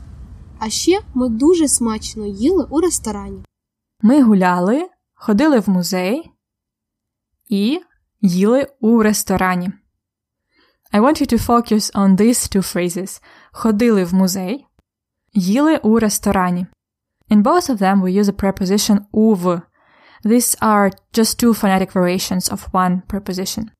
А 0.59 0.71
ще 0.71 1.01
ми 1.15 1.29
дуже 1.29 1.69
смачно 1.69 2.27
їли 2.27 2.67
у 2.71 2.81
ресторані. 2.81 3.45
Ми 4.03 4.23
гуляли, 4.23 4.89
ходили 5.15 5.61
в 5.61 5.69
музей 5.69 6.31
і 7.49 7.81
їли 8.21 8.67
у 8.81 9.03
ресторані. 9.03 9.71
I 10.93 11.01
want 11.01 11.23
you 11.23 11.33
to 11.33 11.47
focus 11.47 11.95
on 11.95 12.17
these 12.17 12.57
two 12.57 12.75
phrases. 12.75 13.23
Ходили 13.53 14.05
в 14.05 14.15
музей, 14.15 14.67
їли 15.35 15.77
у 15.77 15.99
ресторані. 15.99 16.67
In 17.31 17.43
both 17.43 17.71
of 17.71 17.79
them, 17.79 18.03
we 18.03 18.23
use 18.23 18.29
a 18.29 18.43
preposition 18.45 18.99
uv. 19.13 19.63
These 20.25 20.59
are 20.63 20.91
just 21.13 21.43
two 21.43 21.55
phonetic 21.55 21.93
variations 21.93 22.53
of 22.53 22.61
one 22.73 23.03
preposition. 23.09 23.71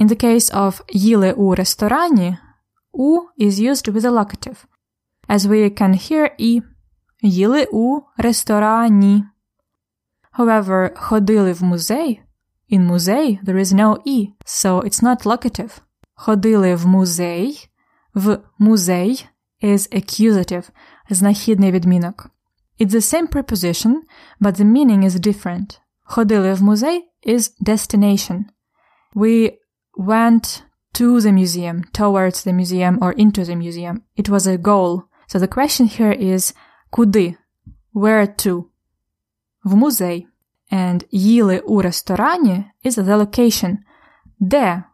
In 0.00 0.08
the 0.08 0.24
case 0.24 0.54
of 0.54 0.80
їли 0.88 1.32
у 1.32 1.54
ресторані, 1.54 2.38
у 2.92 3.20
is 3.40 3.60
used 3.60 3.92
with 3.92 4.04
a 4.04 4.10
locative. 4.10 4.64
As 5.28 5.38
we 5.38 5.80
can 5.80 5.92
hear 5.94 6.30
і 6.38 6.62
їли 7.22 7.68
у 7.72 8.00
ресторані. 8.16 9.24
However, 10.38 10.90
ходили 10.96 11.52
в 11.52 11.62
музей. 11.62 12.22
In 12.72 12.80
музей 12.80 13.40
there 13.44 13.58
is 13.58 13.72
no 13.74 13.96
і, 14.04 14.32
so 14.44 14.82
it's 14.82 15.02
not 15.02 15.26
locative. 15.26 15.70
Ходили 16.14 16.74
в 16.74 16.86
музей. 16.86 17.68
В 18.14 18.38
музей 18.58 19.26
is 19.62 19.94
accusative, 19.94 20.70
знахідний 21.10 21.72
відмінок. 21.72 22.30
It's 22.80 22.90
the 22.90 23.14
same 23.14 23.28
preposition, 23.28 23.94
but 24.40 24.56
the 24.56 24.64
meaning 24.64 25.04
is 25.04 25.18
different. 25.18 25.80
Ходили 26.04 26.54
в 26.54 26.62
музей 26.62 27.04
is 27.26 27.50
destination. 27.66 28.44
We 29.14 29.52
went 29.96 30.62
to 30.94 31.20
the 31.20 31.32
museum, 31.32 31.84
towards 31.92 32.44
the 32.44 32.52
museum, 32.52 32.98
or 33.00 33.12
into 33.12 33.44
the 33.44 33.56
museum. 33.56 34.02
It 34.16 34.28
was 34.28 34.46
a 34.46 34.58
goal. 34.58 35.04
So 35.26 35.38
the 35.38 35.48
question 35.48 35.86
here 35.86 36.12
is 36.12 36.52
куди? 36.90 37.36
Where 37.92 38.26
to? 38.26 38.70
В 39.64 39.76
музей. 39.76 40.26
And 40.70 41.04
їли 41.10 41.60
у 41.60 41.82
ресторані 41.82 42.64
is 42.84 42.98
the 42.98 43.16
location. 43.16 43.78
Де? 44.40 44.84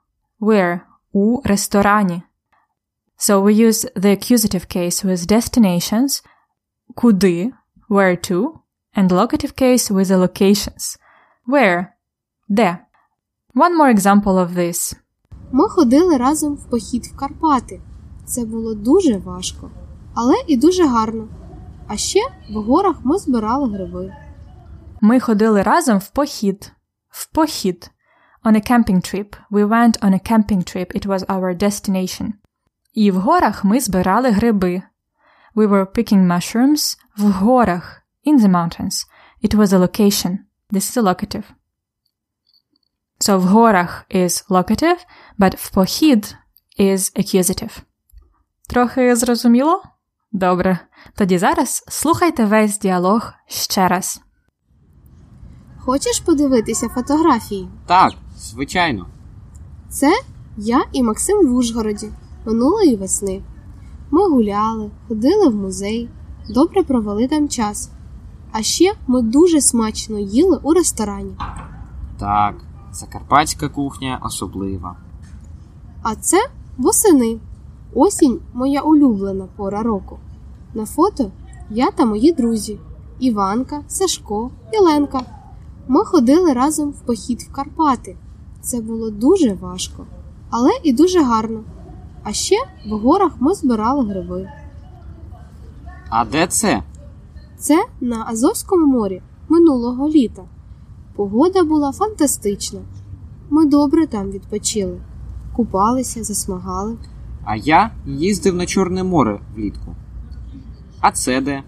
Where? 0.41 0.81
У 1.13 1.43
ресторані. 1.45 2.23
So 3.17 3.41
we 3.41 3.55
use 3.55 3.87
the 3.97 4.13
accusative 4.13 4.69
case 4.69 5.05
with 5.05 5.27
destinations, 5.27 6.23
куди, 6.95 7.53
where 7.89 8.17
to, 8.17 8.61
and 8.95 9.11
locative 9.11 9.55
case 9.57 9.91
with 9.91 10.09
the 10.09 10.19
locations. 10.19 10.99
Where? 11.47 11.97
Де? 12.49 12.79
One 13.60 13.76
more 13.76 13.90
example 13.90 14.36
of 14.46 14.54
this. 14.56 14.96
Ми 15.52 15.70
ходили 15.70 16.18
разом 16.18 16.56
в 16.56 16.70
похід 16.70 17.06
в 17.06 17.16
Карпати. 17.16 17.82
Це 18.26 18.46
було 18.46 18.74
дуже 18.74 19.18
важко, 19.18 19.72
але 20.14 20.34
і 20.48 20.58
дуже 20.58 20.88
гарно. 20.88 21.28
А 21.88 21.98
ще 21.98 22.20
в 22.50 22.54
горах 22.54 22.96
ми 23.04 23.18
збирали 23.18 23.70
гриби. 23.70 24.14
Ми 25.02 25.20
ходили 25.20 25.62
разом 25.62 25.98
в 25.98 26.10
похід. 26.10 26.72
В 27.10 27.34
похід. 27.34 27.92
On 28.44 28.56
a 28.56 28.72
camping 28.72 29.14
trip. 29.14 29.36
We 29.52 29.68
went 29.68 30.00
on 30.00 30.14
a 30.14 30.32
camping 30.32 30.76
trip. 30.76 30.98
It 30.98 31.08
was 31.08 31.26
our 31.26 31.64
destination. 31.64 32.28
І 32.94 33.12
в 33.12 33.16
горах 33.16 33.64
ми 33.64 33.80
збирали 33.80 34.32
гриби. 34.32 34.82
We 35.56 35.68
were 35.68 35.86
picking 35.86 36.28
mushrooms 36.28 36.98
в 37.18 37.32
горах. 37.32 38.02
In 38.28 38.40
the 38.40 38.48
mountains. 38.48 39.06
It 39.44 39.56
was 39.56 39.74
a 39.74 39.80
location. 39.80 40.38
This 40.72 40.98
is 40.98 40.98
a 40.98 41.14
locative. 41.14 41.59
So 43.30 43.38
в 43.38 43.46
горах 43.46 44.06
is 44.10 44.44
locative, 44.50 44.98
but 45.40 45.56
в 45.58 45.72
похід 45.72 46.36
is 46.80 47.20
accusative. 47.20 47.82
Трохи 48.70 49.16
зрозуміло? 49.16 49.82
Добре. 50.32 50.80
Тоді 51.16 51.38
зараз 51.38 51.84
слухайте 51.88 52.46
весь 52.46 52.80
діалог 52.80 53.34
ще 53.48 53.88
раз. 53.88 54.22
Хочеш 55.78 56.20
подивитися 56.20 56.90
фотографії? 56.90 57.70
Так, 57.86 58.14
звичайно. 58.38 59.08
Це 59.90 60.22
я 60.58 60.84
і 60.92 61.04
Максим 61.04 61.48
в 61.48 61.56
Ужгороді 61.56 62.12
минулої 62.46 62.96
весни. 62.96 63.44
Ми 64.12 64.30
гуляли, 64.30 64.92
ходили 65.08 65.50
в 65.50 65.56
музей, 65.56 66.10
добре 66.50 66.84
провели 66.84 67.28
там 67.28 67.50
час. 67.50 67.92
А 68.52 68.62
ще 68.62 68.94
ми 69.08 69.22
дуже 69.22 69.62
смачно 69.62 70.20
їли 70.20 70.60
у 70.64 70.74
ресторані. 70.74 71.36
Так, 72.20 72.56
закарпатська 73.00 73.70
кухня 73.70 74.20
особлива. 74.24 74.96
А 76.04 76.16
це 76.16 76.38
восени. 76.78 77.40
Осінь 77.94 78.40
моя 78.54 78.82
улюблена 78.82 79.48
пора 79.56 79.84
року. 79.84 80.18
На 80.74 80.86
фото 80.86 81.32
я 81.70 81.92
та 81.92 82.06
мої 82.06 82.32
друзі 82.32 82.78
Іванка, 83.20 83.82
Сашко 83.88 84.52
і 84.74 84.80
Ленка. 84.80 85.22
Ми 85.88 86.06
ходили 86.06 86.54
разом 86.54 86.90
в 86.90 87.00
похід 87.00 87.42
в 87.42 87.52
Карпати. 87.52 88.16
Це 88.62 88.82
було 88.82 89.10
дуже 89.10 89.54
важко, 89.54 90.06
але 90.50 90.70
і 90.84 90.94
дуже 90.94 91.24
гарно. 91.24 91.64
А 92.24 92.34
ще 92.34 92.56
в 92.86 92.90
горах 92.90 93.32
ми 93.40 93.54
збирали 93.54 94.06
гриби. 94.06 94.50
А 96.10 96.26
де 96.26 96.48
це? 96.48 96.84
Це 97.58 97.86
на 98.02 98.26
Азовському 98.28 98.86
морі 98.86 99.22
минулого 99.50 100.10
літа. 100.10 100.44
Погода 101.16 101.64
була 101.64 101.92
фантастична. 101.92 102.80
Ми 103.50 103.66
добре 103.66 104.08
там 104.08 104.32
відпочили, 104.32 105.02
купалися, 105.56 106.24
засмагали. 106.24 106.98
А 107.44 107.56
я 107.56 107.92
їздив 108.06 108.56
на 108.56 108.66
Чорне 108.66 109.04
море 109.04 109.40
влітку. 109.56 109.96
А 111.00 111.12
це 111.12 111.42
де? 111.42 111.64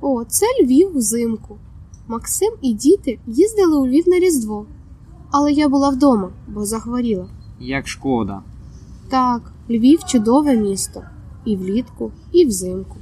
О, 0.00 0.24
це 0.24 0.46
Львів 0.62 0.96
взимку. 0.96 1.56
Максим 2.08 2.52
і 2.62 2.72
діти 2.74 3.18
їздили 3.26 3.76
у 3.78 3.86
Львів 3.86 4.08
на 4.08 4.18
Різдво. 4.18 4.66
Але 5.30 5.52
я 5.52 5.68
була 5.68 5.88
вдома, 5.88 6.30
бо 6.48 6.64
захворіла. 6.64 7.28
Як 7.60 7.88
шкода. 7.88 8.42
Так, 9.08 9.52
Львів 9.70 10.04
чудове 10.04 10.56
місто. 10.56 11.02
І 11.44 11.56
влітку, 11.56 12.12
і 12.32 12.44
взимку. 12.46 12.96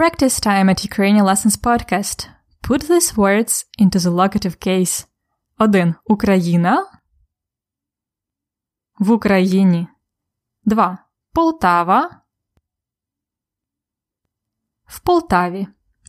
Practice 0.00 0.40
time 0.40 0.70
at 0.70 0.82
Ukrainian 0.82 1.26
Lessons 1.26 1.58
Podcast. 1.58 2.30
Put 2.62 2.88
these 2.88 3.18
words 3.18 3.66
into 3.76 3.98
the 3.98 4.08
locative 4.10 4.58
case. 4.58 5.06
1. 5.58 5.94
Україна. 6.04 6.86
В 8.98 9.10
Україні. 9.10 9.88
2. 10.64 10.98
Полтава. 11.32 12.22
В 14.86 15.00
Полтаві. 15.00 15.66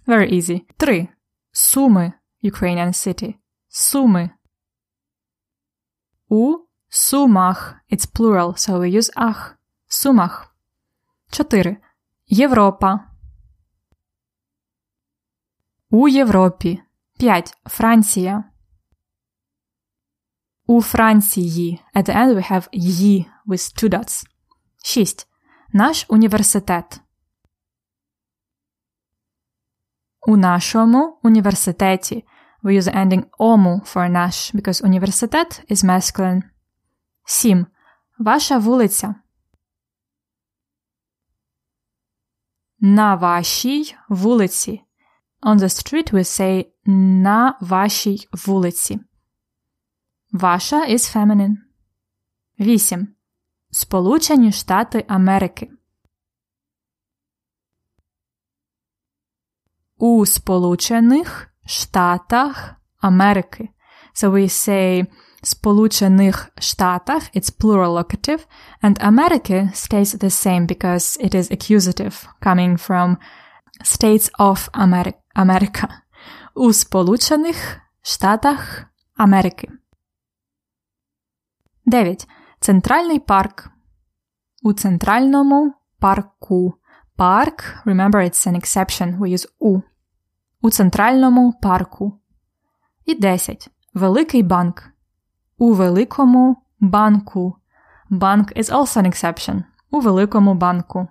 Very 0.07 0.33
easy. 0.33 0.61
3. 0.77 1.07
Суми. 1.51 2.13
Ukrainian 2.43 2.93
city. 2.93 3.35
Суми. 3.67 4.29
У 6.29 6.57
Сумах. 6.89 7.75
It's 7.91 8.05
plural, 8.05 8.53
so 8.53 8.79
we 8.79 8.97
use 8.97 9.11
ах. 9.15 9.57
Сумах. 9.87 10.55
4. 11.31 11.77
Європа. 12.27 13.10
У 15.93 16.07
Європі. 16.07 16.81
5. 17.17 17.57
Франція. 17.65 18.43
У 20.65 20.81
Франції. 20.81 21.81
At 21.95 22.09
the 22.09 22.15
end 22.15 22.35
we 22.35 22.51
have 22.51 22.67
ї 22.71 23.25
with 23.47 23.83
two 23.83 23.89
dots. 23.89 24.25
6. 24.83 25.27
Наш 25.73 26.05
університет. 26.09 27.01
У 30.27 30.37
нашому 30.37 31.19
університеті. 31.23 32.25
We 32.63 32.71
use 32.71 32.83
the 32.83 32.95
ending 32.95 33.23
ому 33.37 33.81
for 33.85 34.09
наш 34.09 34.55
because 34.55 34.83
університет 34.83 35.63
is 35.69 35.85
masculine. 35.85 36.41
7. 37.25 37.65
Ваша 38.19 38.57
вулиця. 38.57 39.15
На 42.79 43.15
вашій 43.15 43.95
вулиці. 44.09 44.81
On 45.42 45.58
the 45.58 45.68
street 45.68 46.12
we 46.12 46.24
say 46.24 46.66
на 46.86 47.58
вашій 47.60 48.28
вулиці. 48.32 49.00
Ваша 50.32 50.88
is 50.88 51.16
feminine. 51.16 51.56
8. 52.60 53.08
Сполучені 53.70 54.52
Штати 54.52 55.04
Америки. 55.08 55.70
У 59.98 60.26
Сполучених 60.26 61.48
Штатах 61.66 62.74
Америки. 63.00 63.68
So 64.14 64.30
we 64.30 64.48
say 64.48 65.06
Сполучених 65.42 66.50
Штатах, 66.58 67.30
it's 67.32 67.50
plural 67.50 67.92
locative, 67.94 68.46
and 68.82 68.98
America 69.00 69.70
stays 69.74 70.12
the 70.12 70.30
same 70.30 70.66
because 70.66 71.16
it 71.20 71.34
is 71.34 71.50
accusative 71.50 72.26
coming 72.40 72.76
from 72.76 73.16
States 73.83 74.31
of 74.39 74.69
Ameri- 74.71 75.13
America. 75.35 75.87
У 76.55 76.73
Сполучених 76.73 77.79
Штатах 78.01 78.85
Америки. 79.15 79.69
9. 81.85 82.27
Центральний 82.59 83.19
парк. 83.19 83.69
У 84.63 84.73
центральному 84.73 85.73
парку. 85.99 86.77
Парк, 87.15 87.63
remember 87.85 88.21
it's 88.21 88.47
an 88.47 88.55
exception, 88.55 89.17
we 89.19 89.27
use 89.27 89.47
у. 89.59 89.81
У 90.61 90.69
центральному 90.69 91.53
парку. 91.61 92.19
І 93.05 93.15
10. 93.15 93.69
Великий 93.93 94.43
банк. 94.43 94.83
У 95.57 95.73
великому 95.73 96.57
банку. 96.79 97.55
Банк 98.09 98.51
is 98.51 98.71
also 98.71 99.01
an 99.01 99.05
exception. 99.07 99.63
У 99.89 99.99
великому 99.99 100.55
банку. 100.55 101.07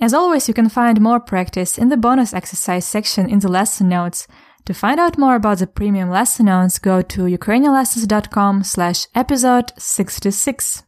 As 0.00 0.12
always, 0.12 0.46
you 0.48 0.54
can 0.54 0.68
find 0.68 1.00
more 1.00 1.20
practice 1.20 1.78
in 1.78 1.88
the 1.88 1.96
bonus 1.96 2.34
exercise 2.34 2.84
section 2.84 3.28
in 3.28 3.38
the 3.40 3.48
lesson 3.48 3.88
notes. 3.88 4.28
To 4.66 4.74
find 4.74 5.00
out 5.00 5.16
more 5.16 5.36
about 5.36 5.58
the 5.58 5.66
premium 5.66 6.10
lesson 6.10 6.46
notes, 6.46 6.78
go 6.78 7.00
to 7.00 7.22
ukrainianlessons.com 7.24 8.64
slash 8.64 9.06
episode 9.14 9.72
66. 9.78 10.84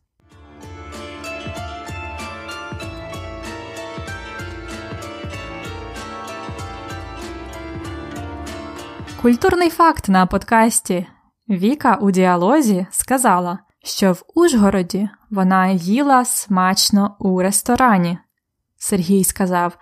Культурний 9.22 9.70
факт 9.70 10.08
на 10.08 10.26
подкасті. 10.26 11.06
Віка 11.48 11.98
у 12.00 12.10
діалозі 12.10 12.86
сказала, 12.90 13.58
що 13.84 14.12
в 14.12 14.22
Ужгороді 14.34 15.08
вона 15.30 15.68
їла 15.68 16.24
смачно 16.24 17.16
у 17.18 17.42
ресторані. 17.42 18.18
Сергій 18.82 19.24
сказав 19.24 19.78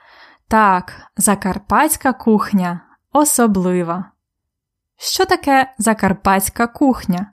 Так, 0.49 0.93
закарпатська 1.17 2.13
кухня 2.13 2.81
особлива. 3.13 4.11
Що 4.97 5.27
таке 5.27 5.73
закарпатська 5.79 6.67
кухня? 6.67 7.33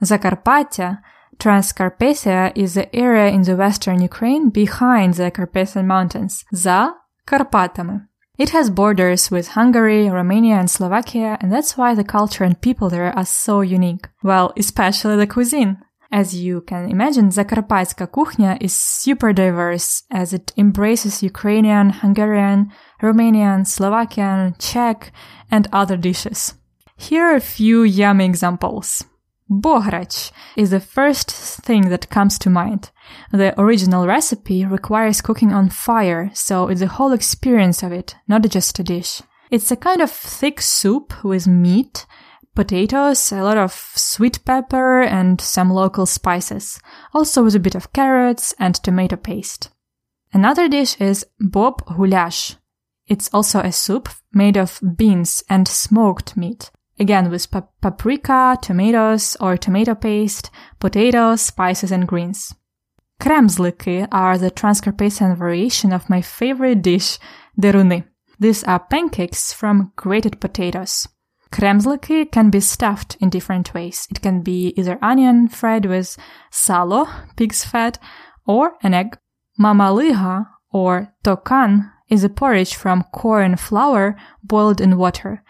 Закарпаття 0.00 0.98
Transcarpathia 1.38 2.52
is 2.54 2.74
the 2.74 2.88
area 2.94 3.28
in 3.28 3.42
the 3.42 3.56
western 3.56 4.00
Ukraine 4.00 4.50
behind 4.50 5.14
the 5.14 5.30
Carpathian 5.30 5.86
Mountains, 5.86 6.44
за 6.52 6.94
Карпатами. 7.24 8.00
It 8.38 8.50
has 8.50 8.70
borders 8.70 9.30
with 9.30 9.48
Hungary, 9.56 10.08
Romania, 10.08 10.56
and 10.58 10.70
Slovakia, 10.70 11.38
and 11.40 11.52
that's 11.52 11.76
why 11.76 11.94
the 11.94 12.04
culture 12.04 12.44
and 12.44 12.60
people 12.60 12.88
there 12.88 13.12
are 13.16 13.24
so 13.24 13.60
unique. 13.60 14.08
Well, 14.22 14.52
especially 14.56 15.16
the 15.16 15.26
cuisine. 15.26 15.78
As 16.11 16.33
you 16.35 16.61
can 16.61 16.89
imagine, 16.89 17.29
Zakarpatska 17.29 18.07
kuchnia 18.07 18.57
is 18.61 18.73
super 18.73 19.33
diverse 19.33 20.03
as 20.09 20.33
it 20.33 20.53
embraces 20.57 21.21
Ukrainian, 21.21 21.89
Hungarian, 21.89 22.71
Romanian, 23.01 23.67
Slovakian, 23.67 24.55
Czech, 24.57 25.11
and 25.51 25.67
other 25.73 25.97
dishes. 25.97 26.53
Here 26.95 27.23
are 27.25 27.35
a 27.35 27.41
few 27.41 27.83
yummy 27.83 28.25
examples. 28.25 29.03
Bohrach 29.49 30.31
is 30.57 30.71
the 30.71 30.79
first 30.79 31.31
thing 31.31 31.89
that 31.89 32.09
comes 32.09 32.37
to 32.39 32.49
mind. 32.49 32.91
The 33.31 33.53
original 33.59 34.05
recipe 34.05 34.65
requires 34.65 35.21
cooking 35.21 35.53
on 35.53 35.69
fire, 35.69 36.31
so 36.33 36.67
it's 36.67 36.81
the 36.81 36.87
whole 36.87 37.13
experience 37.13 37.81
of 37.83 37.91
it, 37.91 38.15
not 38.27 38.43
just 38.49 38.79
a 38.79 38.83
dish. 38.83 39.21
It's 39.49 39.71
a 39.71 39.77
kind 39.77 40.01
of 40.01 40.11
thick 40.11 40.59
soup 40.59 41.23
with 41.23 41.47
meat, 41.47 42.05
potatoes, 42.57 43.31
a 43.31 43.43
lot 43.43 43.57
of 43.57 43.71
sweet 43.95 44.43
pepper, 44.43 45.01
and 45.01 45.39
some 45.39 45.69
local 45.69 46.05
spices, 46.05 46.79
also 47.13 47.43
with 47.43 47.55
a 47.55 47.59
bit 47.59 47.75
of 47.75 47.93
carrots 47.93 48.53
and 48.59 48.75
tomato 48.75 49.15
paste. 49.15 49.69
Another 50.33 50.67
dish 50.67 50.99
is 50.99 51.25
bob 51.39 51.85
goulash. 51.85 52.55
It's 53.05 53.29
also 53.31 53.59
a 53.59 53.71
soup 53.71 54.09
made 54.33 54.57
of 54.57 54.81
beans 54.97 55.43
and 55.49 55.67
smoked 55.67 56.35
meat 56.35 56.71
again 56.99 57.29
with 57.29 57.49
pa- 57.51 57.67
paprika, 57.81 58.57
tomatoes 58.61 59.37
or 59.39 59.57
tomato 59.57 59.95
paste, 59.95 60.49
potatoes, 60.79 61.41
spices, 61.41 61.91
and 61.91 62.07
greens. 62.07 62.53
Kremsliki 63.19 64.07
are 64.11 64.37
the 64.37 64.51
Transcarpathian 64.51 65.37
variation 65.37 65.91
of 65.91 66.09
my 66.09 66.21
favorite 66.21 66.81
dish, 66.81 67.17
deruny. 67.59 68.03
These 68.39 68.63
are 68.65 68.79
pancakes 68.79 69.53
from 69.53 69.91
grated 69.95 70.39
potatoes. 70.39 71.07
Kremsliki 71.51 72.31
can 72.31 72.49
be 72.49 72.59
stuffed 72.59 73.17
in 73.19 73.29
different 73.29 73.73
ways. 73.73 74.07
It 74.11 74.21
can 74.21 74.41
be 74.41 74.73
either 74.77 74.99
onion 75.01 75.47
fried 75.47 75.85
with 75.85 76.17
salo, 76.51 77.07
pig's 77.35 77.63
fat, 77.63 77.99
or 78.45 78.73
an 78.83 78.93
egg. 78.93 79.17
Mamaliga 79.59 80.47
or 80.71 81.13
tokan 81.23 81.91
is 82.09 82.23
a 82.23 82.29
porridge 82.29 82.75
from 82.75 83.03
corn 83.13 83.55
flour 83.55 84.15
boiled 84.43 84.79
in 84.79 84.97
water. 84.97 85.43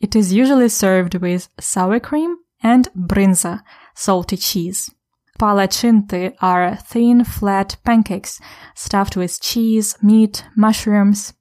It 0.00 0.16
is 0.16 0.32
usually 0.32 0.68
served 0.68 1.14
with 1.16 1.48
sour 1.60 2.00
cream 2.00 2.36
and 2.62 2.88
brinza, 2.96 3.60
salty 3.94 4.36
cheese. 4.36 4.90
Palachinti 5.38 6.34
are 6.40 6.76
thin, 6.76 7.24
flat 7.24 7.76
pancakes 7.84 8.40
stuffed 8.74 9.16
with 9.16 9.40
cheese, 9.40 9.96
meat, 10.02 10.44
mushrooms. 10.56 11.34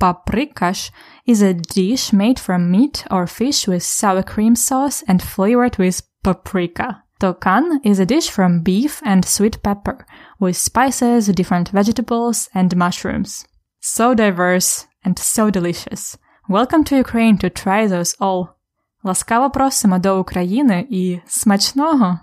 Paprikash 0.00 0.90
is 1.26 1.42
a 1.42 1.52
dish 1.52 2.12
made 2.12 2.40
from 2.40 2.70
meat 2.70 3.04
or 3.10 3.26
fish 3.26 3.68
with 3.68 3.82
sour 3.82 4.22
cream 4.22 4.56
sauce 4.56 5.02
and 5.06 5.22
flavored 5.22 5.76
with 5.76 6.02
paprika. 6.24 7.02
Tokan 7.20 7.80
is 7.84 7.98
a 7.98 8.06
dish 8.06 8.30
from 8.30 8.62
beef 8.62 9.02
and 9.04 9.26
sweet 9.26 9.62
pepper 9.62 10.06
with 10.38 10.56
spices, 10.56 11.26
different 11.26 11.68
vegetables, 11.68 12.48
and 12.54 12.74
mushrooms. 12.74 13.44
So 13.80 14.14
diverse 14.14 14.86
and 15.04 15.18
so 15.18 15.50
delicious. 15.50 16.16
Welcome 16.48 16.82
to 16.84 16.96
Ukraine 16.96 17.36
to 17.38 17.50
try 17.50 17.86
those 17.86 18.14
all. 18.18 18.56
Ласкаво 19.04 19.50
просимо 19.50 19.98
до 19.98 20.18
України 20.18 20.86
і 20.90 21.20
смачного! 21.26 22.18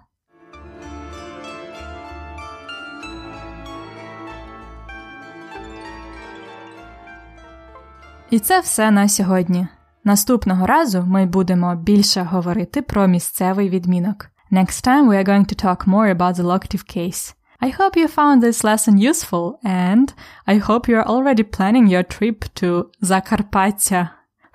І 8.32 8.40
це 8.40 8.60
все 8.60 8.92
на 8.92 9.08
сьогодні. 9.08 9.68
Наступного 10.04 10.66
разу 10.66 11.06
ми 11.08 11.26
будемо 11.26 11.76
більше 11.76 12.22
говорити 12.22 12.82
про 12.82 13.08
місцевий 13.08 13.70
відмінок. 13.70 14.28
Next 14.52 14.88
time 14.88 15.10
we 15.10 15.16
are 15.16 15.28
going 15.28 15.46
to 15.46 15.66
talk 15.66 15.88
more 15.88 16.16
about 16.16 16.34
the 16.36 16.44
locative 16.44 16.86
case. 16.98 17.36
I 17.60 17.70
hope 17.70 17.98
you 17.98 18.08
found 18.08 18.42
this 18.42 18.64
lesson 18.64 18.98
useful 19.12 19.46
and 19.64 20.14
I 20.46 20.58
hope 20.58 20.88
you're 20.88 21.10
already 21.14 21.44
planning 21.44 21.88
your 21.88 22.04
trip 22.04 22.38
to 22.60 22.68
Zakarpattia. 23.02 24.10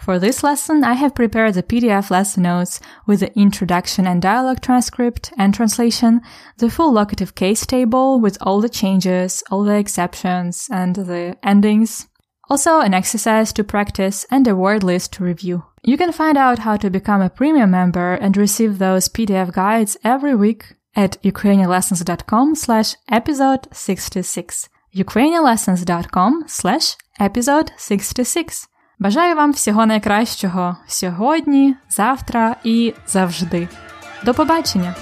For 0.05 0.19
this 0.19 0.43
lesson, 0.43 0.83
I 0.83 0.95
have 0.95 1.15
prepared 1.15 1.55
the 1.55 1.63
PDF 1.63 2.11
lesson 2.11 2.43
notes 2.43 2.81
with 3.07 3.21
the 3.21 3.33
introduction 3.39 4.05
and 4.05 4.21
dialogue 4.21 4.61
transcript 4.61 5.33
and 5.39 5.55
translation, 5.55 6.23
the 6.59 6.71
full 6.71 6.93
locative 6.93 7.37
case 7.37 7.65
table 7.67 8.21
with 8.21 8.37
all 8.41 8.61
the 8.61 8.69
changes, 8.69 9.45
all 9.51 9.63
the 9.63 9.77
exceptions, 9.77 10.69
and 10.73 10.97
the 10.97 11.37
endings. 11.45 12.09
Also, 12.51 12.81
an 12.81 12.95
exercise 12.95 13.53
to 13.55 13.65
practice 13.65 14.27
and 14.31 14.47
a 14.47 14.57
word 14.57 14.83
list 14.83 15.13
to 15.15 15.25
review. 15.25 15.63
You 15.83 15.97
can 15.97 16.13
find 16.13 16.37
out 16.37 16.61
how 16.61 16.77
to 16.77 16.91
become 16.91 17.23
a 17.23 17.31
premium 17.31 17.71
member 17.71 18.15
and 18.15 18.37
receive 18.37 18.79
those 18.79 19.09
PDF 19.09 19.53
guides 19.53 19.97
every 20.05 20.35
week 20.35 20.75
at 20.95 21.21
ukrainianlessons.com 21.23 22.55
slash 22.55 22.95
episode 23.11 23.69
66. 23.73 24.69
ukrainianlessons.com 24.95 26.45
slash 26.47 26.97
episode 27.21 27.73
66. 27.79 28.69
Бажаю 28.99 29.37
вам 29.37 29.53
всього 29.53 29.87
найкращого 29.87 30.77
сьогодні, 30.87 31.77
завтра 31.91 32.57
і 32.65 32.95
завжди. 33.07 33.69
До 34.25 34.35
побачення! 34.35 34.95